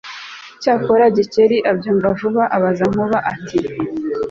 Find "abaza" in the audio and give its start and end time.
2.55-2.85